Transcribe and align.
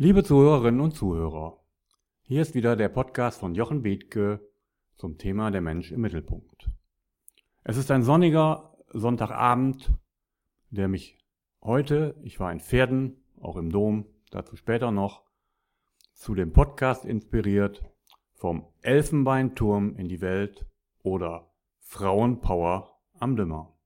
Liebe 0.00 0.22
Zuhörerinnen 0.22 0.80
und 0.80 0.94
Zuhörer, 0.94 1.58
hier 2.22 2.40
ist 2.40 2.54
wieder 2.54 2.76
der 2.76 2.88
Podcast 2.88 3.40
von 3.40 3.56
Jochen 3.56 3.82
Bethke 3.82 4.48
zum 4.94 5.18
Thema 5.18 5.50
der 5.50 5.60
Mensch 5.60 5.90
im 5.90 6.02
Mittelpunkt. 6.02 6.70
Es 7.64 7.76
ist 7.76 7.90
ein 7.90 8.04
sonniger 8.04 8.76
Sonntagabend, 8.92 9.92
der 10.70 10.86
mich 10.86 11.18
heute, 11.60 12.14
ich 12.22 12.38
war 12.38 12.52
in 12.52 12.60
Pferden, 12.60 13.16
auch 13.40 13.56
im 13.56 13.72
Dom, 13.72 14.06
dazu 14.30 14.54
später 14.54 14.92
noch, 14.92 15.24
zu 16.12 16.36
dem 16.36 16.52
Podcast 16.52 17.04
inspiriert 17.04 17.82
vom 18.34 18.68
Elfenbeinturm 18.82 19.96
in 19.96 20.06
die 20.06 20.20
Welt 20.20 20.64
oder 21.02 21.50
Frauenpower 21.80 23.00
am 23.18 23.34
Dümmer. 23.34 23.76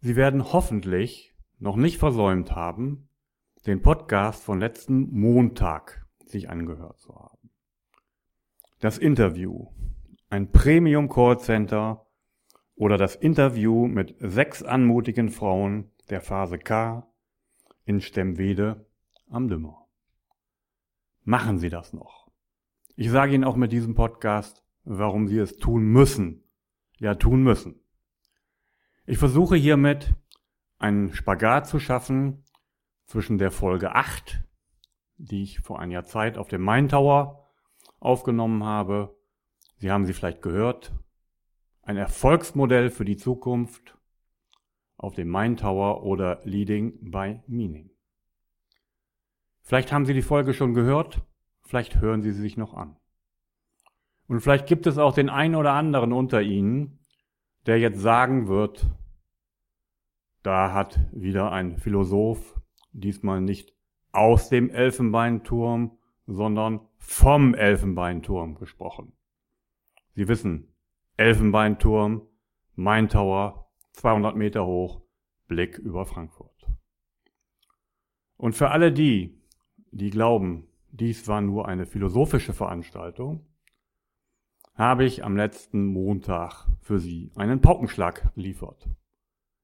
Sie 0.00 0.16
werden 0.16 0.54
hoffentlich 0.54 1.34
noch 1.58 1.76
nicht 1.76 1.98
versäumt 1.98 2.52
haben, 2.52 3.07
den 3.66 3.82
Podcast 3.82 4.44
von 4.44 4.60
letzten 4.60 5.10
Montag 5.10 6.06
sich 6.24 6.48
angehört 6.48 7.00
zu 7.00 7.14
haben. 7.14 7.50
Das 8.80 8.98
Interview, 8.98 9.68
ein 10.30 10.52
Premium 10.52 11.08
Callcenter 11.08 12.06
oder 12.76 12.96
das 12.96 13.16
Interview 13.16 13.86
mit 13.88 14.14
sechs 14.18 14.62
anmutigen 14.62 15.30
Frauen 15.30 15.90
der 16.10 16.20
Phase 16.20 16.58
K 16.58 17.06
in 17.84 18.00
Stemwede 18.00 18.86
am 19.28 19.48
Dümmer. 19.48 19.88
Machen 21.24 21.58
Sie 21.58 21.70
das 21.70 21.92
noch. 21.92 22.30
Ich 22.94 23.10
sage 23.10 23.34
Ihnen 23.34 23.44
auch 23.44 23.56
mit 23.56 23.72
diesem 23.72 23.94
Podcast, 23.94 24.64
warum 24.84 25.28
Sie 25.28 25.38
es 25.38 25.56
tun 25.56 25.84
müssen. 25.84 26.44
Ja, 26.98 27.14
tun 27.14 27.42
müssen. 27.42 27.80
Ich 29.06 29.18
versuche 29.18 29.56
hiermit 29.56 30.14
einen 30.78 31.12
Spagat 31.12 31.66
zu 31.66 31.80
schaffen 31.80 32.44
zwischen 33.08 33.38
der 33.38 33.50
Folge 33.50 33.94
8, 33.94 34.44
die 35.16 35.42
ich 35.42 35.60
vor 35.60 35.80
einiger 35.80 36.04
Zeit 36.04 36.36
auf 36.36 36.48
dem 36.48 36.62
Main 36.62 36.88
Tower 36.88 37.48
aufgenommen 38.00 38.62
habe. 38.64 39.16
Sie 39.78 39.90
haben 39.90 40.04
sie 40.04 40.12
vielleicht 40.12 40.42
gehört. 40.42 40.92
Ein 41.82 41.96
Erfolgsmodell 41.96 42.90
für 42.90 43.06
die 43.06 43.16
Zukunft 43.16 43.96
auf 44.98 45.14
dem 45.14 45.28
Main 45.28 45.56
Tower 45.56 46.02
oder 46.02 46.42
Leading 46.44 47.10
by 47.10 47.40
Meaning. 47.46 47.90
Vielleicht 49.62 49.90
haben 49.90 50.04
Sie 50.04 50.14
die 50.14 50.22
Folge 50.22 50.52
schon 50.52 50.74
gehört, 50.74 51.22
vielleicht 51.62 52.00
hören 52.00 52.22
Sie 52.22 52.32
sie 52.32 52.40
sich 52.40 52.56
noch 52.56 52.74
an. 52.74 52.96
Und 54.26 54.40
vielleicht 54.40 54.66
gibt 54.66 54.86
es 54.86 54.98
auch 54.98 55.14
den 55.14 55.30
einen 55.30 55.54
oder 55.54 55.72
anderen 55.72 56.12
unter 56.12 56.42
Ihnen, 56.42 56.98
der 57.66 57.78
jetzt 57.78 58.00
sagen 58.00 58.48
wird, 58.48 58.86
da 60.42 60.72
hat 60.72 61.00
wieder 61.12 61.52
ein 61.52 61.78
Philosoph 61.78 62.57
diesmal 63.00 63.40
nicht 63.40 63.74
aus 64.12 64.48
dem 64.48 64.70
Elfenbeinturm, 64.70 65.98
sondern 66.26 66.80
vom 66.96 67.54
Elfenbeinturm 67.54 68.56
gesprochen. 68.56 69.12
Sie 70.14 70.28
wissen, 70.28 70.68
Elfenbeinturm, 71.16 72.22
Main 72.74 73.08
Tower, 73.08 73.70
200 73.92 74.36
Meter 74.36 74.66
hoch, 74.66 75.02
Blick 75.46 75.78
über 75.78 76.06
Frankfurt. 76.06 76.66
Und 78.36 78.54
für 78.54 78.70
alle 78.70 78.92
die, 78.92 79.42
die 79.90 80.10
glauben, 80.10 80.68
dies 80.90 81.26
war 81.28 81.40
nur 81.40 81.66
eine 81.66 81.86
philosophische 81.86 82.52
Veranstaltung, 82.52 83.46
habe 84.74 85.04
ich 85.04 85.24
am 85.24 85.36
letzten 85.36 85.86
Montag 85.86 86.68
für 86.80 87.00
Sie 87.00 87.32
einen 87.34 87.60
Paukenschlag 87.60 88.32
geliefert. 88.34 88.88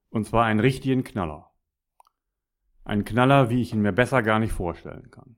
Und 0.09 0.25
zwar 0.25 0.45
einen 0.45 0.59
richtigen 0.59 1.03
Knaller. 1.03 1.54
Ein 2.85 3.03
Knaller, 3.03 3.49
wie 3.49 3.61
ich 3.61 3.73
ihn 3.73 3.81
mir 3.81 3.91
besser 3.91 4.23
gar 4.23 4.39
nicht 4.39 4.53
vorstellen 4.53 5.11
kann. 5.11 5.35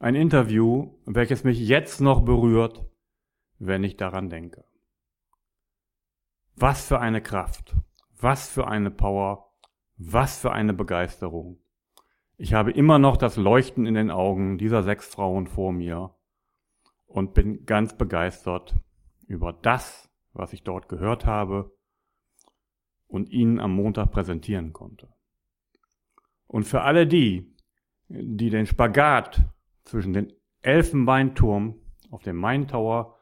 Ein 0.00 0.16
Interview, 0.16 0.94
welches 1.06 1.44
mich 1.44 1.60
jetzt 1.60 2.00
noch 2.00 2.24
berührt, 2.24 2.84
wenn 3.58 3.84
ich 3.84 3.96
daran 3.96 4.30
denke. 4.30 4.64
Was 6.56 6.88
für 6.88 6.98
eine 6.98 7.22
Kraft, 7.22 7.76
was 8.18 8.48
für 8.48 8.66
eine 8.66 8.90
Power, 8.90 9.52
was 9.96 10.40
für 10.40 10.50
eine 10.50 10.72
Begeisterung. 10.72 11.60
Ich 12.36 12.54
habe 12.54 12.72
immer 12.72 12.98
noch 12.98 13.16
das 13.16 13.36
Leuchten 13.36 13.86
in 13.86 13.94
den 13.94 14.10
Augen 14.10 14.58
dieser 14.58 14.82
sechs 14.82 15.06
Frauen 15.06 15.46
vor 15.46 15.72
mir, 15.72 16.14
und 17.08 17.34
bin 17.34 17.64
ganz 17.64 17.96
begeistert 17.96 18.76
über 19.26 19.52
das, 19.52 20.10
was 20.32 20.52
ich 20.52 20.62
dort 20.62 20.88
gehört 20.88 21.26
habe 21.26 21.74
und 23.06 23.30
Ihnen 23.30 23.58
am 23.58 23.72
Montag 23.72 24.12
präsentieren 24.12 24.72
konnte. 24.72 25.08
Und 26.48 26.64
für 26.64 26.82
alle 26.82 27.06
die, 27.06 27.54
die 28.08 28.50
den 28.50 28.66
Spagat 28.66 29.44
zwischen 29.84 30.12
den 30.12 30.32
Elfenbeinturm 30.62 31.76
auf 32.10 32.22
dem 32.22 32.36
Main 32.36 32.66
Tower 32.66 33.18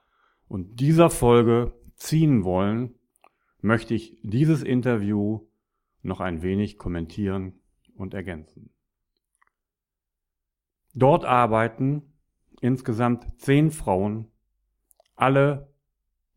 und 0.49 0.81
dieser 0.81 1.11
Folge 1.11 1.75
ziehen 1.97 2.45
wollen, 2.45 2.95
möchte 3.61 3.95
ich 3.95 4.17
dieses 4.23 4.63
Interview 4.63 5.47
noch 6.03 6.21
ein 6.21 6.43
wenig 6.43 6.79
kommentieren 6.79 7.61
und 7.97 8.15
ergänzen. 8.15 8.71
Dort 10.95 11.25
arbeiten 11.25 12.15
insgesamt 12.61 13.41
zehn 13.41 13.71
Frauen, 13.71 14.31
alle 15.17 15.75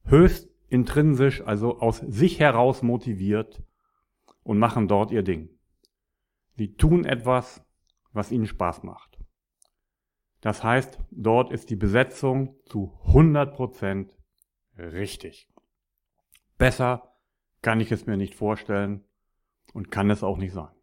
höchst 0.06 0.50
intrinsisch, 0.68 1.42
also 1.42 1.80
aus 1.80 2.00
sich 2.00 2.40
heraus 2.40 2.82
motiviert 2.82 3.64
und 4.44 4.58
machen 4.58 4.88
dort 4.88 5.12
ihr 5.12 5.24
Ding. 5.24 5.50
Sie 6.59 6.75
tun 6.75 7.06
etwas, 7.06 7.66
was 8.12 8.34
ihnen 8.34 8.46
Spaß 8.46 8.84
macht. 8.84 9.18
Das 10.42 10.62
heißt, 10.62 11.00
dort 11.09 11.53
ist 11.53 11.70
die 11.70 11.78
Besetzung 11.78 12.58
zu 12.66 13.00
100 13.06 13.56
Prozent 13.56 14.18
richtig. 14.78 15.47
Besser 16.58 17.16
kann 17.62 17.80
ich 17.80 17.94
es 17.94 18.08
mir 18.08 18.18
nicht 18.18 18.36
vorstellen 18.36 19.06
und 19.72 19.90
kann 19.90 20.09
es 20.09 20.22
auch 20.22 20.38
nicht 20.38 20.52
sein. 20.52 20.75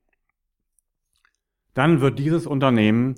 Dann 1.75 2.01
wird 2.01 2.19
dieses 2.19 2.47
Unternehmen 2.47 3.17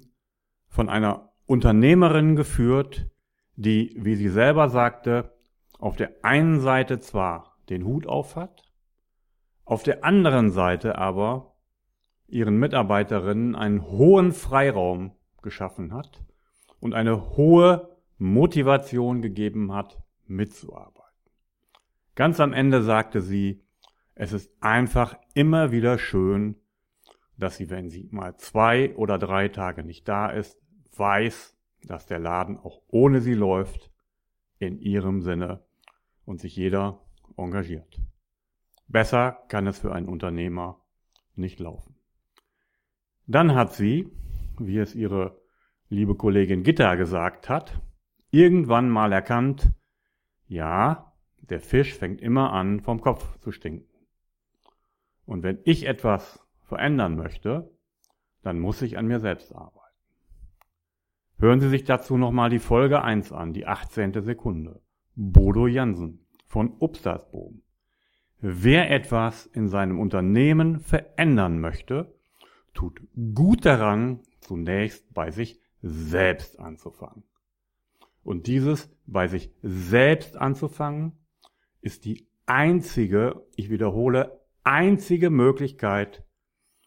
von 0.66 0.88
einer 0.88 1.32
Unternehmerin 1.46 2.34
geführt, 2.34 3.08
die, 3.54 3.94
wie 3.96 4.16
sie 4.16 4.30
selber 4.30 4.69
sagte, 4.69 5.38
auf 5.78 5.94
der 5.94 6.25
einen 6.25 6.58
Seite 6.58 6.98
zwar 6.98 7.56
den 7.69 7.84
Hut 7.84 8.08
auf 8.08 8.34
hat, 8.34 8.64
auf 9.64 9.84
der 9.84 10.02
anderen 10.02 10.50
Seite 10.50 10.98
aber 10.98 11.54
ihren 12.28 12.58
Mitarbeiterinnen 12.58 13.56
einen 13.56 13.82
hohen 13.82 14.32
Freiraum 14.32 15.12
geschaffen 15.42 15.92
hat 15.92 16.22
und 16.78 16.94
eine 16.94 17.36
hohe 17.36 17.96
Motivation 18.18 19.22
gegeben 19.22 19.72
hat, 19.72 19.98
mitzuarbeiten. 20.26 21.08
Ganz 22.14 22.40
am 22.40 22.52
Ende 22.52 22.82
sagte 22.82 23.22
sie, 23.22 23.62
es 24.14 24.32
ist 24.32 24.52
einfach 24.60 25.16
immer 25.34 25.72
wieder 25.72 25.98
schön, 25.98 26.56
dass 27.36 27.56
sie, 27.56 27.70
wenn 27.70 27.88
sie 27.88 28.08
mal 28.10 28.36
zwei 28.36 28.94
oder 28.96 29.18
drei 29.18 29.48
Tage 29.48 29.84
nicht 29.84 30.08
da 30.08 30.28
ist, 30.28 30.60
weiß, 30.96 31.56
dass 31.84 32.06
der 32.06 32.18
Laden 32.18 32.58
auch 32.58 32.82
ohne 32.88 33.20
sie 33.20 33.34
läuft, 33.34 33.92
in 34.58 34.80
ihrem 34.80 35.22
Sinne 35.22 35.64
und 36.24 36.40
sich 36.40 36.56
jeder 36.56 37.00
engagiert. 37.36 38.00
Besser 38.88 39.44
kann 39.48 39.68
es 39.68 39.78
für 39.78 39.92
einen 39.92 40.08
Unternehmer 40.08 40.80
nicht 41.36 41.60
laufen. 41.60 41.97
Dann 43.28 43.54
hat 43.54 43.74
sie, 43.74 44.10
wie 44.58 44.78
es 44.78 44.94
ihre 44.94 45.38
liebe 45.90 46.14
Kollegin 46.14 46.62
Gitta 46.62 46.94
gesagt 46.94 47.50
hat, 47.50 47.78
irgendwann 48.30 48.88
mal 48.88 49.12
erkannt, 49.12 49.70
ja, 50.46 51.12
der 51.42 51.60
Fisch 51.60 51.94
fängt 51.94 52.22
immer 52.22 52.54
an, 52.54 52.80
vom 52.80 53.02
Kopf 53.02 53.38
zu 53.40 53.52
stinken. 53.52 53.86
Und 55.26 55.42
wenn 55.42 55.58
ich 55.64 55.86
etwas 55.86 56.42
verändern 56.62 57.16
möchte, 57.16 57.70
dann 58.42 58.60
muss 58.60 58.80
ich 58.80 58.96
an 58.96 59.06
mir 59.06 59.20
selbst 59.20 59.54
arbeiten. 59.54 59.76
Hören 61.38 61.60
Sie 61.60 61.69
sich 61.69 61.84
dazu 61.84 62.16
nochmal 62.16 62.48
die 62.48 62.58
Folge 62.58 63.02
1 63.02 63.32
an, 63.32 63.52
die 63.52 63.66
18. 63.66 64.22
Sekunde. 64.22 64.81
Bodo 65.14 65.66
Jansen 65.66 66.26
von 66.46 66.72
Upstasboom. 66.78 67.62
Wer 68.40 68.90
etwas 68.90 69.44
in 69.44 69.69
seinem 69.69 70.00
Unternehmen 70.00 70.81
verändern 70.81 71.60
möchte, 71.60 72.18
tut 72.78 73.02
gut 73.34 73.66
daran, 73.66 74.20
zunächst 74.38 75.12
bei 75.12 75.32
sich 75.32 75.60
selbst 75.82 76.60
anzufangen. 76.60 77.25
Und 78.22 78.46
dieses 78.46 78.88
bei 79.04 79.26
sich 79.26 79.52
selbst 79.62 80.36
anzufangen 80.36 81.19
ist 81.80 82.04
die 82.04 82.28
einzige, 82.46 83.44
ich 83.56 83.69
wiederhole, 83.69 84.40
einzige 84.62 85.28
Möglichkeit, 85.28 86.25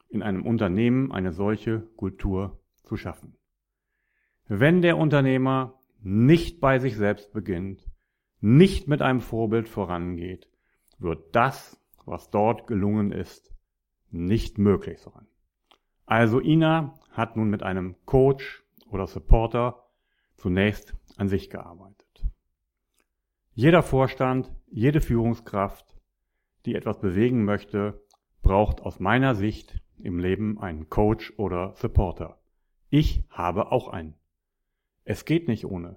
in 0.07 0.23
einem 0.23 0.45
Unternehmen 0.45 1.11
eine 1.11 1.33
solche 1.33 1.81
Kultur 1.97 2.61
zu 2.85 2.95
schaffen. 2.95 3.35
Wenn 4.47 4.81
der 4.81 4.97
Unternehmer 4.97 5.77
nicht 6.01 6.61
bei 6.61 6.79
sich 6.79 6.95
selbst 6.95 7.33
beginnt, 7.33 7.85
nicht 8.39 8.87
mit 8.87 9.01
einem 9.01 9.19
Vorbild 9.19 9.67
vorangeht, 9.67 10.49
wird 10.99 11.35
das, 11.35 11.81
was 12.05 12.29
dort 12.29 12.65
gelungen 12.65 13.11
ist, 13.11 13.53
nicht 14.09 14.57
möglich 14.57 14.99
sein. 14.99 15.27
Also 16.11 16.41
Ina, 16.41 16.93
hat 17.11 17.37
nun 17.37 17.49
mit 17.49 17.63
einem 17.63 17.95
Coach 18.05 18.65
oder 18.89 19.07
Supporter 19.07 19.85
zunächst 20.35 20.93
an 21.15 21.29
sich 21.29 21.49
gearbeitet. 21.49 22.25
Jeder 23.53 23.81
Vorstand, 23.81 24.51
jede 24.69 24.99
Führungskraft, 24.99 25.85
die 26.65 26.75
etwas 26.75 26.99
bewegen 26.99 27.45
möchte, 27.45 28.03
braucht 28.41 28.81
aus 28.81 28.99
meiner 28.99 29.35
Sicht 29.35 29.79
im 29.99 30.19
Leben 30.19 30.59
einen 30.59 30.89
Coach 30.89 31.31
oder 31.37 31.75
Supporter. 31.77 32.41
Ich 32.89 33.23
habe 33.29 33.71
auch 33.71 33.87
einen. 33.87 34.15
Es 35.05 35.23
geht 35.23 35.47
nicht 35.47 35.63
ohne. 35.63 35.95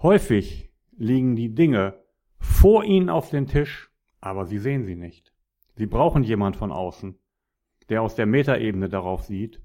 Häufig 0.00 0.72
liegen 0.96 1.36
die 1.36 1.54
Dinge 1.54 2.02
vor 2.38 2.82
ihnen 2.82 3.10
auf 3.10 3.28
dem 3.28 3.46
Tisch, 3.46 3.90
aber 4.22 4.46
sie 4.46 4.58
sehen 4.58 4.84
sie 4.86 4.96
nicht. 4.96 5.34
Sie 5.74 5.84
brauchen 5.84 6.22
jemand 6.22 6.56
von 6.56 6.72
außen, 6.72 7.18
der 7.88 8.02
aus 8.02 8.14
der 8.14 8.26
Metaebene 8.26 8.88
darauf 8.88 9.22
sieht 9.22 9.60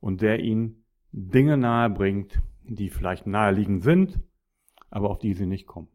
und 0.00 0.20
der 0.20 0.40
ihnen 0.40 0.84
Dinge 1.12 1.56
nahe 1.56 1.90
bringt, 1.90 2.40
die 2.62 2.90
vielleicht 2.90 3.26
naheliegend 3.26 3.82
sind, 3.82 4.20
aber 4.90 5.10
auf 5.10 5.18
die 5.18 5.34
sie 5.34 5.46
nicht 5.46 5.66
kommen. 5.66 5.88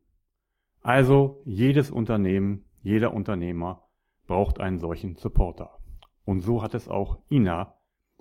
Also 0.82 1.42
jedes 1.46 1.92
Unternehmen, 1.92 2.66
jeder 2.82 3.14
Unternehmer 3.14 3.88
braucht 4.28 4.60
einen 4.60 4.80
solchen 4.80 5.16
Supporter. 5.16 5.80
Und 6.26 6.42
so 6.42 6.62
hat 6.62 6.74
es 6.74 6.88
auch 6.88 7.20
Ina, 7.30 7.78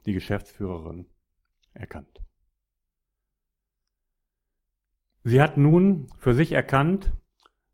die 0.07 0.13
Geschäftsführerin, 0.13 1.07
erkannt. 1.73 2.23
Sie 5.25 5.41
hat 5.41 5.57
nun 5.57 6.09
für 6.19 6.35
sich 6.35 6.53
erkannt, 6.53 7.13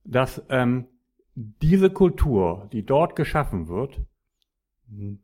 dass 0.05 0.43
ähm, 0.51 0.87
diese 1.35 1.91
Kultur, 1.91 2.69
die 2.73 2.85
dort 2.85 3.17
geschaffen 3.17 3.69
wird, 3.69 4.03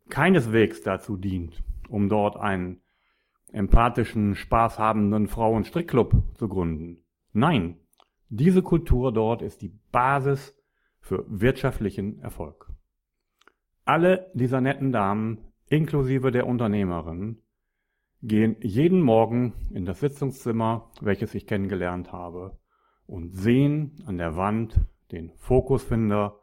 keineswegs 0.08 0.82
dazu 0.82 1.16
dient, 1.16 1.62
um 1.88 2.08
dort 2.08 2.36
einen 2.36 2.80
empathischen, 3.52 4.34
spaßhabenden 4.34 5.28
Frauenstrickclub 5.28 6.22
zu 6.34 6.48
gründen. 6.48 7.04
Nein, 7.32 7.78
diese 8.28 8.62
Kultur 8.62 9.12
dort 9.12 9.42
ist 9.42 9.62
die 9.62 9.78
Basis 9.92 10.56
für 11.00 11.24
wirtschaftlichen 11.28 12.18
Erfolg. 12.20 12.68
Alle 13.84 14.30
dieser 14.34 14.60
netten 14.60 14.92
Damen, 14.92 15.38
inklusive 15.68 16.30
der 16.30 16.46
Unternehmerin, 16.46 17.42
gehen 18.22 18.56
jeden 18.60 19.02
Morgen 19.02 19.52
in 19.70 19.84
das 19.84 20.00
Sitzungszimmer, 20.00 20.90
welches 21.00 21.34
ich 21.34 21.46
kennengelernt 21.46 22.10
habe, 22.10 22.58
und 23.06 23.32
sehen 23.32 24.02
an 24.06 24.16
der 24.16 24.36
Wand 24.36 24.80
den 25.12 25.30
Fokusfinder, 25.36 26.40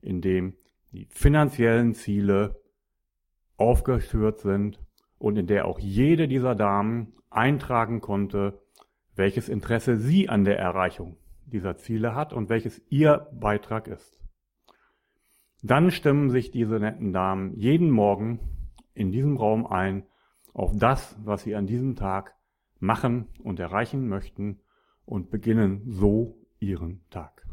in 0.00 0.20
dem 0.20 0.54
die 0.96 1.06
finanziellen 1.10 1.92
Ziele 1.92 2.58
aufgeführt 3.58 4.40
sind 4.40 4.80
und 5.18 5.36
in 5.36 5.46
der 5.46 5.66
auch 5.66 5.78
jede 5.78 6.26
dieser 6.26 6.54
Damen 6.54 7.12
eintragen 7.28 8.00
konnte, 8.00 8.62
welches 9.14 9.50
Interesse 9.50 9.98
sie 9.98 10.30
an 10.30 10.44
der 10.44 10.58
Erreichung 10.58 11.18
dieser 11.44 11.76
Ziele 11.76 12.14
hat 12.14 12.32
und 12.32 12.48
welches 12.48 12.80
ihr 12.88 13.28
Beitrag 13.32 13.88
ist. 13.88 14.18
Dann 15.62 15.90
stimmen 15.90 16.30
sich 16.30 16.50
diese 16.50 16.80
netten 16.80 17.12
Damen 17.12 17.54
jeden 17.56 17.90
Morgen 17.90 18.40
in 18.94 19.12
diesem 19.12 19.36
Raum 19.36 19.66
ein 19.66 20.06
auf 20.54 20.72
das, 20.74 21.14
was 21.22 21.42
sie 21.42 21.54
an 21.54 21.66
diesem 21.66 21.96
Tag 21.96 22.34
machen 22.78 23.26
und 23.42 23.60
erreichen 23.60 24.08
möchten 24.08 24.60
und 25.04 25.30
beginnen 25.30 25.82
so 25.86 26.38
ihren 26.58 27.04
Tag. 27.10 27.46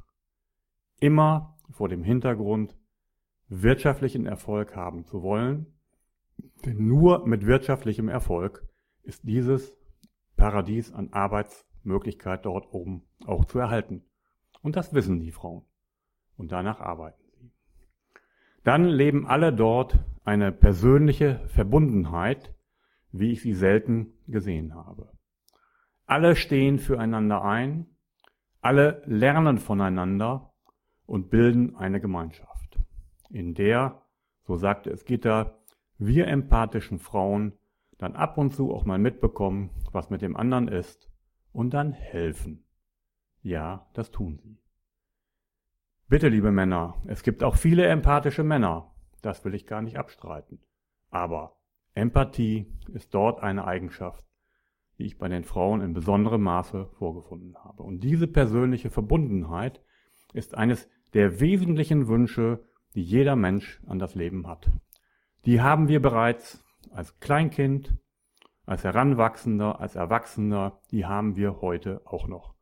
Immer 1.02 1.58
vor 1.72 1.90
dem 1.90 2.04
Hintergrund, 2.04 2.76
wirtschaftlichen 3.50 4.26
Erfolg 4.26 4.76
haben 4.76 5.06
zu 5.06 5.22
wollen, 5.22 5.68
denn 6.66 6.88
nur 6.88 7.28
mit 7.28 7.46
wirtschaftlichem 7.46 8.10
Erfolg 8.10 8.66
ist 9.04 9.28
dieses 9.28 9.76
Paradies 10.36 10.94
an 10.94 11.12
Arbeitsmöglichkeit 11.12 12.46
dort 12.46 12.74
oben 12.74 13.04
auch 13.26 13.46
zu 13.46 13.60
erhalten. 13.60 14.04
Und 14.62 14.76
das 14.76 14.94
wissen 14.94 15.20
die 15.20 15.32
Frauen. 15.32 15.64
Und 16.38 16.52
danach 16.52 16.80
arbeiten 16.80 17.22
sie. 17.38 17.52
Dann 18.64 18.86
leben 18.86 19.28
alle 19.28 19.54
dort 19.54 20.00
eine 20.24 20.52
persönliche 20.52 21.42
Verbundenheit, 21.48 22.56
wie 23.12 23.32
ich 23.32 23.42
sie 23.42 23.54
selten 23.54 24.14
gesehen 24.28 24.74
habe. 24.74 25.12
Alle 26.06 26.36
stehen 26.36 26.80
füreinander 26.80 27.44
ein, 27.44 27.88
alle 28.62 29.04
lernen 29.06 29.58
voneinander 29.58 30.54
und 31.06 31.30
bilden 31.30 31.76
eine 31.76 32.00
Gemeinschaft, 32.00 32.53
in 33.34 33.56
der, 33.56 34.02
so 34.44 34.56
sagte 34.56 34.90
es 34.92 35.06
Gitter, 35.06 35.60
wir 35.98 36.28
empathischen 36.28 37.00
Frauen 37.00 37.54
dann 37.98 38.16
ab 38.16 38.38
und 38.38 38.54
zu 38.54 38.74
auch 38.74 38.86
mal 38.86 39.00
mitbekommen, 39.00 39.70
was 39.92 40.10
mit 40.10 40.22
dem 40.22 40.36
anderen 40.36 40.68
ist 40.68 41.10
und 41.52 41.74
dann 41.74 41.92
helfen. 41.92 42.64
Ja, 43.42 43.88
das 43.94 44.12
tun 44.12 44.38
sie. 44.38 44.58
Bitte, 46.08 46.30
liebe 46.30 46.52
Männer, 46.52 46.96
es 47.08 47.24
gibt 47.24 47.44
auch 47.44 47.56
viele 47.56 47.88
empathische 47.88 48.44
Männer, 48.44 48.94
das 49.22 49.44
will 49.46 49.56
ich 49.56 49.66
gar 49.66 49.82
nicht 49.82 49.98
abstreiten. 49.98 50.60
Aber 51.10 51.58
Empathie 51.96 52.68
ist 52.94 53.14
dort 53.14 53.42
eine 53.42 53.66
Eigenschaft, 53.66 54.24
die 54.98 55.06
ich 55.06 55.18
bei 55.18 55.28
den 55.28 55.44
Frauen 55.44 55.82
in 55.82 55.94
besonderem 55.94 56.44
Maße 56.44 56.88
vorgefunden 56.98 57.56
habe. 57.64 57.84
Und 57.84 58.04
diese 58.04 58.28
persönliche 58.28 58.90
Verbundenheit 58.90 59.82
ist 60.34 60.56
eines 60.56 60.88
der 61.14 61.40
wesentlichen 61.40 62.08
Wünsche, 62.08 62.64
die 62.96 63.04
jeder 63.04 63.36
Mensch 63.36 63.82
an 63.88 64.00
das 64.00 64.16
Leben 64.16 64.48
hat. 64.48 64.70
Die 65.46 65.62
haben 65.62 65.88
wir 65.88 66.02
bereits 66.02 66.64
als 66.92 67.20
Kleinkind, 67.20 67.98
als 68.66 68.84
Heranwachsender, 68.84 69.80
als 69.80 69.96
Erwachsener, 69.96 70.80
die 70.92 71.06
haben 71.06 71.36
wir 71.36 71.62
heute 71.62 72.02
auch 72.06 72.28
noch. 72.28 72.54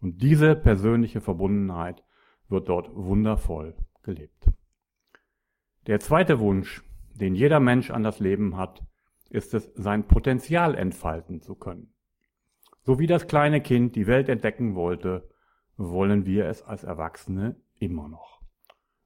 Und 0.00 0.22
diese 0.22 0.56
persönliche 0.56 1.20
Verbundenheit 1.20 2.02
wird 2.48 2.68
dort 2.68 2.94
wundervoll 2.94 3.76
gelebt. 4.02 4.50
Der 5.86 6.00
zweite 6.00 6.38
Wunsch, 6.38 6.82
den 7.14 7.34
jeder 7.34 7.60
Mensch 7.60 7.90
an 7.90 8.02
das 8.02 8.20
Leben 8.20 8.56
hat, 8.56 8.82
ist 9.28 9.54
es, 9.54 9.70
sein 9.74 10.06
Potenzial 10.06 10.74
entfalten 10.74 11.40
zu 11.40 11.54
können. 11.54 11.92
So 12.82 12.98
wie 12.98 13.06
das 13.06 13.28
kleine 13.28 13.60
Kind 13.60 13.94
die 13.96 14.06
Welt 14.06 14.28
entdecken 14.28 14.74
wollte, 14.74 15.28
wollen 15.76 16.26
wir 16.26 16.46
es 16.46 16.62
als 16.62 16.84
Erwachsene 16.84 17.56
immer 17.78 18.08
noch. 18.08 18.39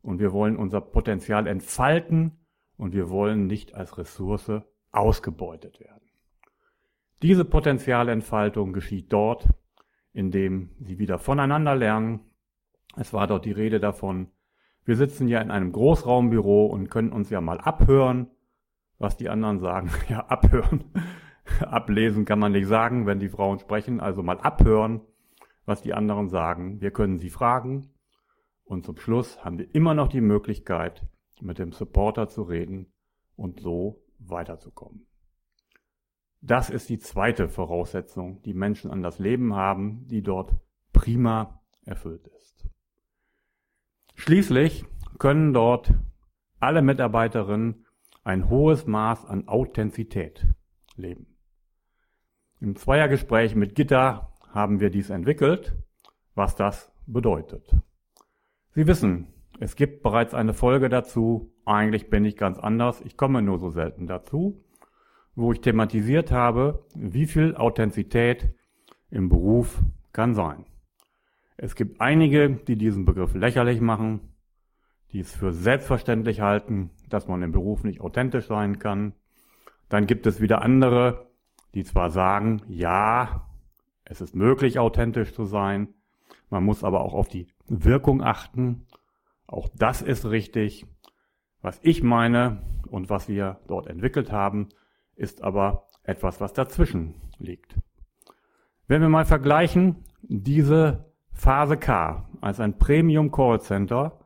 Und 0.04 0.18
wir 0.18 0.32
wollen 0.32 0.56
unser 0.56 0.82
Potenzial 0.82 1.46
entfalten 1.46 2.32
und 2.76 2.92
wir 2.92 3.08
wollen 3.08 3.46
nicht 3.46 3.74
als 3.74 3.96
Ressource 3.96 4.52
ausgebeutet 4.92 5.80
werden. 5.80 6.02
Diese 7.22 7.46
Potenzialentfaltung 7.46 8.74
geschieht 8.74 9.10
dort, 9.10 9.48
indem 10.12 10.68
sie 10.78 10.98
wieder 10.98 11.18
voneinander 11.18 11.74
lernen. 11.74 12.20
Es 12.96 13.14
war 13.14 13.26
dort 13.26 13.46
die 13.46 13.52
Rede 13.52 13.80
davon, 13.80 14.28
wir 14.84 14.96
sitzen 14.96 15.26
ja 15.28 15.40
in 15.40 15.50
einem 15.50 15.72
Großraumbüro 15.72 16.66
und 16.66 16.90
können 16.90 17.10
uns 17.10 17.30
ja 17.30 17.40
mal 17.40 17.58
abhören, 17.58 18.26
was 18.98 19.16
die 19.16 19.30
anderen 19.30 19.58
sagen. 19.58 19.90
Ja, 20.08 20.26
abhören. 20.26 20.84
Ablesen 21.60 22.26
kann 22.26 22.38
man 22.38 22.52
nicht 22.52 22.66
sagen, 22.66 23.06
wenn 23.06 23.20
die 23.20 23.30
Frauen 23.30 23.58
sprechen. 23.58 24.00
Also 24.00 24.22
mal 24.22 24.38
abhören, 24.38 25.00
was 25.64 25.80
die 25.80 25.94
anderen 25.94 26.28
sagen. 26.28 26.82
Wir 26.82 26.90
können 26.90 27.18
sie 27.18 27.30
fragen. 27.30 27.93
Und 28.64 28.84
zum 28.84 28.96
Schluss 28.96 29.44
haben 29.44 29.58
wir 29.58 29.74
immer 29.74 29.94
noch 29.94 30.08
die 30.08 30.20
Möglichkeit, 30.20 31.06
mit 31.40 31.58
dem 31.58 31.72
Supporter 31.72 32.28
zu 32.28 32.42
reden 32.42 32.92
und 33.36 33.60
so 33.60 34.02
weiterzukommen. 34.18 35.06
Das 36.40 36.70
ist 36.70 36.88
die 36.88 36.98
zweite 36.98 37.48
Voraussetzung, 37.48 38.42
die 38.42 38.54
Menschen 38.54 38.90
an 38.90 39.02
das 39.02 39.18
Leben 39.18 39.54
haben, 39.54 40.06
die 40.08 40.22
dort 40.22 40.54
prima 40.92 41.62
erfüllt 41.84 42.26
ist. 42.28 42.68
Schließlich 44.14 44.84
können 45.18 45.52
dort 45.52 45.92
alle 46.60 46.82
Mitarbeiterinnen 46.82 47.86
ein 48.24 48.48
hohes 48.48 48.86
Maß 48.86 49.26
an 49.26 49.48
Authentizität 49.48 50.46
leben. 50.96 51.26
Im 52.60 52.76
Zweiergespräch 52.76 53.54
mit 53.54 53.74
Gitta 53.74 54.32
haben 54.48 54.80
wir 54.80 54.90
dies 54.90 55.10
entwickelt, 55.10 55.76
was 56.34 56.56
das 56.56 56.92
bedeutet. 57.06 57.74
Sie 58.76 58.88
wissen, 58.88 59.28
es 59.60 59.76
gibt 59.76 60.02
bereits 60.02 60.34
eine 60.34 60.52
Folge 60.52 60.88
dazu, 60.88 61.52
eigentlich 61.64 62.10
bin 62.10 62.24
ich 62.24 62.36
ganz 62.36 62.58
anders, 62.58 63.00
ich 63.02 63.16
komme 63.16 63.40
nur 63.40 63.60
so 63.60 63.70
selten 63.70 64.08
dazu, 64.08 64.64
wo 65.36 65.52
ich 65.52 65.60
thematisiert 65.60 66.32
habe, 66.32 66.84
wie 66.96 67.26
viel 67.26 67.54
Authentizität 67.54 68.52
im 69.10 69.28
Beruf 69.28 69.80
kann 70.12 70.34
sein. 70.34 70.66
Es 71.56 71.76
gibt 71.76 72.00
einige, 72.00 72.50
die 72.50 72.74
diesen 72.74 73.04
Begriff 73.04 73.34
lächerlich 73.34 73.80
machen, 73.80 74.34
die 75.12 75.20
es 75.20 75.32
für 75.32 75.52
selbstverständlich 75.52 76.40
halten, 76.40 76.90
dass 77.08 77.28
man 77.28 77.42
im 77.42 77.52
Beruf 77.52 77.84
nicht 77.84 78.00
authentisch 78.00 78.48
sein 78.48 78.80
kann. 78.80 79.12
Dann 79.88 80.08
gibt 80.08 80.26
es 80.26 80.40
wieder 80.40 80.62
andere, 80.62 81.30
die 81.74 81.84
zwar 81.84 82.10
sagen, 82.10 82.60
ja, 82.66 83.46
es 84.04 84.20
ist 84.20 84.34
möglich, 84.34 84.80
authentisch 84.80 85.32
zu 85.32 85.44
sein, 85.44 85.94
man 86.50 86.64
muss 86.64 86.82
aber 86.82 87.02
auch 87.02 87.14
auf 87.14 87.28
die 87.28 87.46
Wirkung 87.68 88.22
achten 88.22 88.86
auch 89.46 89.68
das 89.74 90.02
ist 90.02 90.26
richtig. 90.26 90.86
Was 91.60 91.78
ich 91.82 92.02
meine 92.02 92.62
und 92.88 93.10
was 93.10 93.28
wir 93.28 93.60
dort 93.66 93.86
entwickelt 93.86 94.32
haben, 94.32 94.68
ist 95.16 95.42
aber 95.42 95.88
etwas, 96.02 96.40
was 96.40 96.52
dazwischen 96.52 97.14
liegt. 97.38 97.76
Wenn 98.86 99.00
wir 99.00 99.08
mal 99.08 99.24
vergleichen, 99.24 100.04
diese 100.22 101.12
Phase 101.32 101.76
K 101.76 102.28
als 102.40 102.60
ein 102.60 102.78
Premium 102.78 103.30
Call 103.30 103.60
Center 103.60 104.18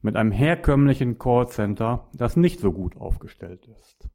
mit 0.00 0.16
einem 0.16 0.32
herkömmlichen 0.32 1.18
Call 1.18 1.48
Center, 1.48 2.08
das 2.14 2.36
nicht 2.36 2.60
so 2.60 2.72
gut 2.72 2.96
aufgestellt 2.96 3.66
ist, 3.66 4.08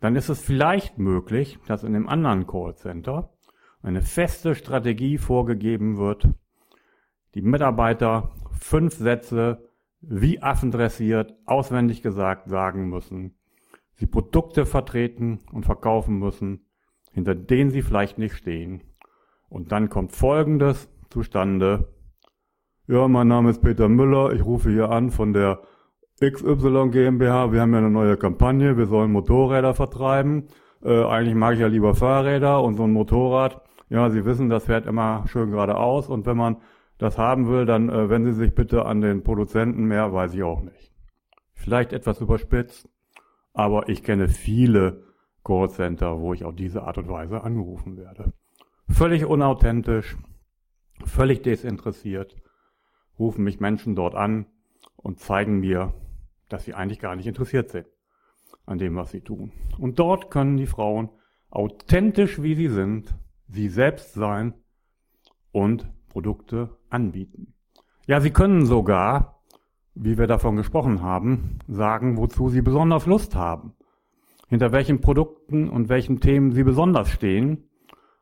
dann 0.00 0.16
ist 0.16 0.28
es 0.28 0.42
vielleicht 0.42 0.98
möglich, 0.98 1.58
dass 1.66 1.84
in 1.84 1.92
dem 1.92 2.08
anderen 2.08 2.46
Call 2.46 2.74
Center 2.74 3.34
eine 3.82 4.02
feste 4.02 4.54
Strategie 4.54 5.18
vorgegeben 5.18 5.96
wird, 5.96 6.28
die 7.34 7.42
Mitarbeiter 7.42 8.30
fünf 8.58 8.94
Sätze 8.94 9.68
wie 10.00 10.42
Affen 10.42 10.70
dressiert, 10.70 11.34
auswendig 11.46 12.02
gesagt 12.02 12.48
sagen 12.48 12.88
müssen, 12.88 13.34
sie 13.94 14.06
Produkte 14.06 14.64
vertreten 14.66 15.40
und 15.52 15.66
verkaufen 15.66 16.18
müssen, 16.18 16.66
hinter 17.12 17.34
denen 17.34 17.70
sie 17.70 17.82
vielleicht 17.82 18.18
nicht 18.18 18.34
stehen. 18.34 18.82
Und 19.48 19.72
dann 19.72 19.90
kommt 19.90 20.12
Folgendes 20.12 20.88
zustande. 21.10 21.92
Ja, 22.86 23.08
mein 23.08 23.28
Name 23.28 23.50
ist 23.50 23.60
Peter 23.60 23.88
Müller, 23.88 24.32
ich 24.32 24.44
rufe 24.44 24.70
hier 24.70 24.90
an 24.90 25.10
von 25.10 25.32
der 25.32 25.60
XY 26.20 26.90
GmbH, 26.90 27.52
wir 27.52 27.60
haben 27.60 27.72
ja 27.72 27.78
eine 27.78 27.90
neue 27.90 28.16
Kampagne, 28.16 28.76
wir 28.76 28.86
sollen 28.86 29.12
Motorräder 29.12 29.74
vertreiben. 29.74 30.48
Äh, 30.82 31.04
eigentlich 31.04 31.34
mag 31.34 31.54
ich 31.54 31.60
ja 31.60 31.66
lieber 31.66 31.94
Fahrräder 31.94 32.62
und 32.62 32.74
so 32.74 32.84
ein 32.84 32.92
Motorrad. 32.92 33.62
Ja, 33.88 34.08
Sie 34.08 34.24
wissen, 34.24 34.48
das 34.48 34.64
fährt 34.64 34.86
immer 34.86 35.24
schön 35.26 35.50
geradeaus 35.50 36.08
und 36.08 36.26
wenn 36.26 36.36
man 36.36 36.56
das 37.00 37.16
haben 37.16 37.48
will, 37.48 37.64
dann 37.64 37.88
äh, 37.88 38.10
wenden 38.10 38.34
Sie 38.34 38.40
sich 38.40 38.54
bitte 38.54 38.84
an 38.84 39.00
den 39.00 39.22
Produzenten 39.22 39.84
mehr, 39.84 40.12
weiß 40.12 40.34
ich 40.34 40.42
auch 40.42 40.60
nicht. 40.60 40.92
Vielleicht 41.54 41.92
etwas 41.92 42.20
überspitzt, 42.20 42.88
aber 43.54 43.88
ich 43.88 44.02
kenne 44.02 44.28
viele 44.28 45.04
Callcenter, 45.42 46.20
wo 46.20 46.34
ich 46.34 46.44
auf 46.44 46.54
diese 46.54 46.82
Art 46.82 46.98
und 46.98 47.08
Weise 47.08 47.42
angerufen 47.42 47.96
werde. 47.96 48.32
Völlig 48.88 49.24
unauthentisch, 49.24 50.18
völlig 51.04 51.42
desinteressiert, 51.42 52.36
rufen 53.18 53.44
mich 53.44 53.60
Menschen 53.60 53.94
dort 53.94 54.14
an 54.14 54.46
und 54.96 55.20
zeigen 55.20 55.60
mir, 55.60 55.94
dass 56.50 56.64
sie 56.64 56.74
eigentlich 56.74 57.00
gar 57.00 57.16
nicht 57.16 57.26
interessiert 57.26 57.70
sind 57.70 57.86
an 58.66 58.78
dem, 58.78 58.94
was 58.96 59.10
sie 59.10 59.22
tun. 59.22 59.52
Und 59.78 59.98
dort 59.98 60.30
können 60.30 60.58
die 60.58 60.66
Frauen 60.66 61.08
authentisch, 61.48 62.42
wie 62.42 62.54
sie 62.54 62.68
sind, 62.68 63.14
sie 63.48 63.68
selbst 63.68 64.12
sein 64.12 64.52
und 65.50 65.90
Produkte 66.10 66.76
anbieten. 66.90 67.54
Ja, 68.06 68.20
sie 68.20 68.30
können 68.30 68.66
sogar, 68.66 69.42
wie 69.94 70.18
wir 70.18 70.26
davon 70.26 70.56
gesprochen 70.56 71.00
haben, 71.00 71.60
sagen, 71.66 72.18
wozu 72.18 72.50
sie 72.50 72.60
besonders 72.60 73.06
Lust 73.06 73.34
haben, 73.34 73.72
hinter 74.48 74.72
welchen 74.72 75.00
Produkten 75.00 75.70
und 75.70 75.88
welchen 75.88 76.20
Themen 76.20 76.52
sie 76.52 76.64
besonders 76.64 77.08
stehen. 77.08 77.70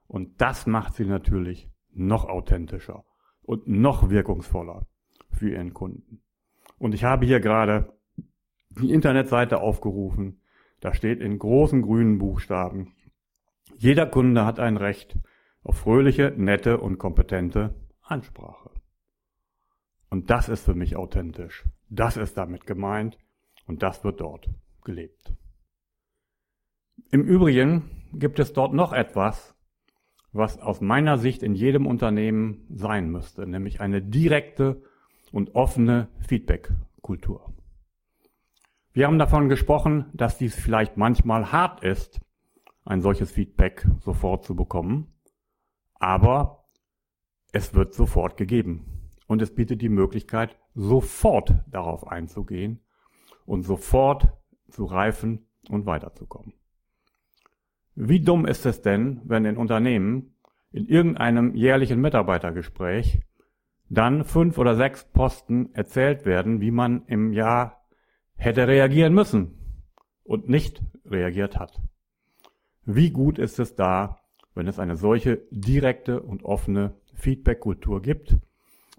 Und 0.06 0.40
das 0.40 0.66
macht 0.66 0.94
sie 0.94 1.04
natürlich 1.04 1.68
noch 1.92 2.26
authentischer 2.26 3.04
und 3.42 3.66
noch 3.66 4.10
wirkungsvoller 4.10 4.86
für 5.32 5.50
ihren 5.50 5.74
Kunden. 5.74 6.20
Und 6.78 6.94
ich 6.94 7.02
habe 7.02 7.26
hier 7.26 7.40
gerade 7.40 7.92
die 8.70 8.92
Internetseite 8.92 9.60
aufgerufen. 9.60 10.40
Da 10.80 10.94
steht 10.94 11.20
in 11.20 11.38
großen 11.38 11.82
grünen 11.82 12.18
Buchstaben, 12.18 12.94
jeder 13.76 14.06
Kunde 14.06 14.44
hat 14.44 14.58
ein 14.58 14.76
Recht 14.76 15.16
auf 15.68 15.76
fröhliche, 15.76 16.32
nette 16.34 16.80
und 16.80 16.98
kompetente 16.98 17.74
Ansprache. 18.00 18.70
Und 20.08 20.30
das 20.30 20.48
ist 20.48 20.64
für 20.64 20.74
mich 20.74 20.96
authentisch. 20.96 21.64
Das 21.90 22.16
ist 22.16 22.38
damit 22.38 22.66
gemeint 22.66 23.18
und 23.66 23.82
das 23.82 24.02
wird 24.02 24.22
dort 24.22 24.48
gelebt. 24.82 25.34
Im 27.10 27.22
Übrigen 27.22 27.90
gibt 28.14 28.38
es 28.38 28.54
dort 28.54 28.72
noch 28.72 28.94
etwas, 28.94 29.54
was 30.32 30.58
aus 30.58 30.80
meiner 30.80 31.18
Sicht 31.18 31.42
in 31.42 31.54
jedem 31.54 31.86
Unternehmen 31.86 32.66
sein 32.70 33.10
müsste, 33.10 33.46
nämlich 33.46 33.82
eine 33.82 34.00
direkte 34.00 34.82
und 35.32 35.54
offene 35.54 36.08
Feedback-Kultur. 36.26 37.52
Wir 38.94 39.06
haben 39.06 39.18
davon 39.18 39.50
gesprochen, 39.50 40.06
dass 40.14 40.38
dies 40.38 40.54
vielleicht 40.54 40.96
manchmal 40.96 41.52
hart 41.52 41.84
ist, 41.84 42.20
ein 42.86 43.02
solches 43.02 43.30
Feedback 43.30 43.86
sofort 44.00 44.44
zu 44.44 44.56
bekommen, 44.56 45.12
aber 45.98 46.64
es 47.52 47.74
wird 47.74 47.94
sofort 47.94 48.36
gegeben. 48.36 49.10
Und 49.26 49.42
es 49.42 49.54
bietet 49.54 49.82
die 49.82 49.88
Möglichkeit, 49.88 50.56
sofort 50.74 51.54
darauf 51.66 52.06
einzugehen 52.06 52.80
und 53.44 53.62
sofort 53.62 54.28
zu 54.68 54.84
reifen 54.84 55.46
und 55.68 55.86
weiterzukommen. 55.86 56.54
Wie 57.94 58.20
dumm 58.20 58.46
ist 58.46 58.64
es 58.64 58.80
denn, 58.80 59.20
wenn 59.24 59.44
in 59.44 59.56
Unternehmen 59.56 60.34
in 60.70 60.86
irgendeinem 60.86 61.54
jährlichen 61.54 62.00
Mitarbeitergespräch 62.00 63.20
dann 63.88 64.24
fünf 64.24 64.58
oder 64.58 64.76
sechs 64.76 65.04
Posten 65.04 65.74
erzählt 65.74 66.26
werden, 66.26 66.60
wie 66.60 66.70
man 66.70 67.06
im 67.06 67.32
Jahr 67.32 67.86
hätte 68.36 68.68
reagieren 68.68 69.14
müssen 69.14 69.84
und 70.24 70.48
nicht 70.48 70.82
reagiert 71.06 71.58
hat. 71.58 71.80
Wie 72.84 73.10
gut 73.10 73.38
ist 73.38 73.58
es 73.58 73.74
da, 73.74 74.20
wenn 74.54 74.66
es 74.66 74.78
eine 74.78 74.96
solche 74.96 75.42
direkte 75.50 76.20
und 76.20 76.44
offene 76.44 76.94
Feedback-Kultur 77.14 78.02
gibt, 78.02 78.36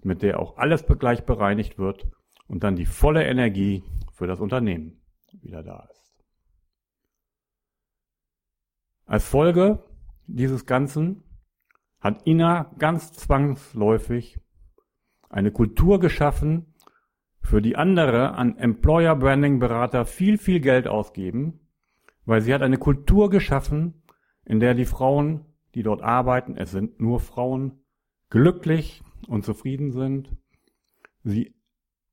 mit 0.02 0.22
der 0.22 0.40
auch 0.40 0.56
alles 0.56 0.84
gleich 0.86 1.24
bereinigt 1.24 1.78
wird 1.78 2.06
und 2.48 2.64
dann 2.64 2.76
die 2.76 2.86
volle 2.86 3.24
Energie 3.24 3.84
für 4.12 4.26
das 4.26 4.40
Unternehmen 4.40 5.00
wieder 5.42 5.62
da 5.62 5.88
ist. 5.90 6.00
Als 9.06 9.26
Folge 9.26 9.82
dieses 10.26 10.66
Ganzen 10.66 11.22
hat 12.00 12.26
Ina 12.26 12.72
ganz 12.78 13.12
zwangsläufig 13.12 14.38
eine 15.28 15.52
Kultur 15.52 16.00
geschaffen, 16.00 16.74
für 17.42 17.62
die 17.62 17.76
andere 17.76 18.34
an 18.34 18.56
Employer 18.58 19.16
Branding 19.16 19.58
Berater 19.58 20.04
viel, 20.04 20.38
viel 20.38 20.60
Geld 20.60 20.86
ausgeben, 20.86 21.60
weil 22.24 22.42
sie 22.42 22.54
hat 22.54 22.62
eine 22.62 22.78
Kultur 22.78 23.30
geschaffen, 23.30 23.99
in 24.44 24.60
der 24.60 24.74
die 24.74 24.84
Frauen, 24.84 25.44
die 25.74 25.82
dort 25.82 26.02
arbeiten, 26.02 26.56
es 26.56 26.70
sind 26.70 27.00
nur 27.00 27.20
Frauen, 27.20 27.84
glücklich 28.28 29.02
und 29.28 29.44
zufrieden 29.44 29.90
sind, 29.92 30.36
sie 31.22 31.54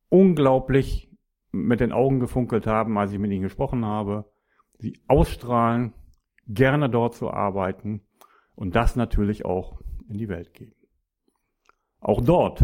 unglaublich 0.10 1.10
mit 1.51 1.79
den 1.79 1.91
Augen 1.91 2.19
gefunkelt 2.19 2.67
haben, 2.67 2.98
als 2.98 3.12
ich 3.12 3.19
mit 3.19 3.31
ihnen 3.31 3.43
gesprochen 3.43 3.86
habe, 3.86 4.25
sie 4.77 5.00
ausstrahlen 5.07 5.93
gerne 6.48 6.89
dort 6.89 7.15
zu 7.15 7.31
arbeiten 7.31 8.01
und 8.55 8.75
das 8.75 8.96
natürlich 8.96 9.46
auch 9.46 9.81
in 10.07 10.17
die 10.17 10.29
Welt 10.29 10.53
geben. 10.53 10.75
Auch 12.00 12.22
dort, 12.22 12.63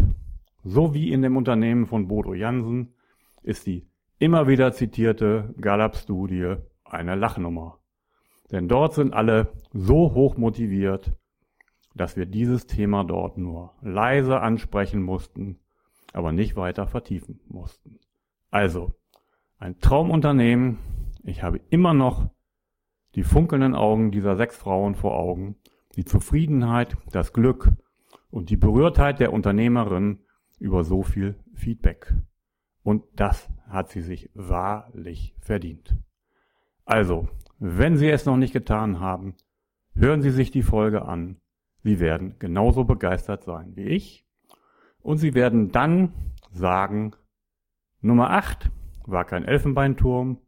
so 0.62 0.94
wie 0.94 1.12
in 1.12 1.22
dem 1.22 1.36
Unternehmen 1.36 1.86
von 1.86 2.08
Bodo 2.08 2.34
Jansen, 2.34 2.94
ist 3.42 3.66
die 3.66 3.86
immer 4.18 4.48
wieder 4.48 4.72
zitierte 4.72 5.54
Gallup-Studie 5.60 6.56
eine 6.84 7.14
Lachnummer. 7.14 7.78
Denn 8.50 8.68
dort 8.68 8.94
sind 8.94 9.14
alle 9.14 9.52
so 9.72 10.14
hoch 10.14 10.36
motiviert, 10.36 11.12
dass 11.94 12.16
wir 12.16 12.26
dieses 12.26 12.66
Thema 12.66 13.04
dort 13.04 13.38
nur 13.38 13.74
leise 13.80 14.40
ansprechen 14.40 15.02
mussten, 15.02 15.58
aber 16.12 16.32
nicht 16.32 16.56
weiter 16.56 16.86
vertiefen 16.86 17.40
mussten. 17.48 17.98
Also, 18.50 18.92
ein 19.58 19.78
Traumunternehmen. 19.80 20.78
Ich 21.22 21.42
habe 21.42 21.60
immer 21.70 21.94
noch 21.94 22.28
die 23.14 23.22
funkelnden 23.22 23.74
Augen 23.74 24.10
dieser 24.10 24.36
sechs 24.36 24.56
Frauen 24.56 24.94
vor 24.94 25.16
Augen, 25.16 25.56
die 25.96 26.04
Zufriedenheit, 26.04 26.96
das 27.12 27.32
Glück 27.32 27.72
und 28.30 28.50
die 28.50 28.56
Berührtheit 28.56 29.20
der 29.20 29.32
Unternehmerin 29.32 30.20
über 30.58 30.84
so 30.84 31.02
viel 31.02 31.38
Feedback. 31.54 32.12
Und 32.82 33.04
das 33.14 33.48
hat 33.68 33.90
sie 33.90 34.02
sich 34.02 34.30
wahrlich 34.34 35.34
verdient. 35.40 35.96
Also, 36.84 37.28
wenn 37.58 37.96
Sie 37.96 38.08
es 38.08 38.26
noch 38.26 38.36
nicht 38.36 38.52
getan 38.52 39.00
haben, 39.00 39.34
hören 39.94 40.22
Sie 40.22 40.30
sich 40.30 40.50
die 40.50 40.62
Folge 40.62 41.02
an. 41.02 41.36
Sie 41.82 42.00
werden 42.00 42.36
genauso 42.38 42.84
begeistert 42.84 43.44
sein 43.44 43.76
wie 43.76 43.84
ich. 43.84 44.26
Und 45.00 45.18
Sie 45.18 45.34
werden 45.34 45.70
dann 45.70 46.12
sagen, 46.50 47.14
Nummer 48.00 48.30
8 48.30 48.70
war 49.06 49.24
kein 49.24 49.44
Elfenbeinturm, 49.44 50.38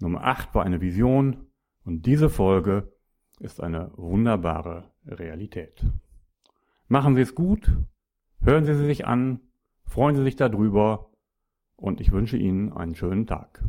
Nummer 0.00 0.24
8 0.24 0.54
war 0.54 0.64
eine 0.64 0.80
Vision, 0.80 1.46
und 1.84 2.06
diese 2.06 2.28
Folge 2.28 2.92
ist 3.38 3.62
eine 3.62 3.90
wunderbare 3.96 4.90
Realität. 5.06 5.84
Machen 6.88 7.14
Sie 7.14 7.22
es 7.22 7.34
gut, 7.34 7.76
hören 8.42 8.64
Sie 8.64 8.74
sie 8.74 8.84
sich 8.84 9.06
an, 9.06 9.40
freuen 9.84 10.16
Sie 10.16 10.22
sich 10.22 10.36
darüber 10.36 11.10
und 11.76 12.00
ich 12.00 12.12
wünsche 12.12 12.36
Ihnen 12.36 12.72
einen 12.72 12.94
schönen 12.94 13.26
Tag. 13.26 13.62